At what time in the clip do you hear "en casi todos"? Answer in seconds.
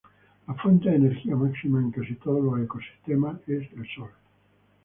1.79-2.43